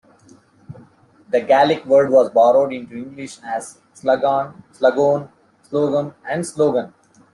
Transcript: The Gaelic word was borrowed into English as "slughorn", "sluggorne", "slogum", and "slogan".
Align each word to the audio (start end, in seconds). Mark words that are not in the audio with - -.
The 1.29 1.41
Gaelic 1.41 1.85
word 1.85 2.09
was 2.09 2.31
borrowed 2.31 2.73
into 2.73 2.95
English 2.95 3.37
as 3.43 3.77
"slughorn", 3.93 4.55
"sluggorne", 4.73 5.29
"slogum", 5.61 6.15
and 6.27 6.43
"slogan". 6.43 6.91